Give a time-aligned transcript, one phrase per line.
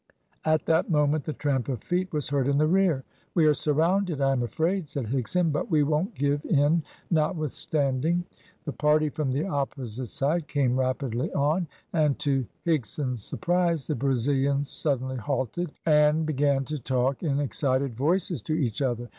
[0.45, 3.03] At that moment the tramp of feet was heard in the rear.
[3.35, 6.81] "We are surrounded, I am afraid," said Higson, "but we won't give in
[7.11, 8.25] notwithstanding."
[8.65, 14.71] The party from the opposite side came rapidly on, and to Higson's surprise the Brazilians
[14.71, 19.07] suddenly halted, amid began to talk in excited voices to each other.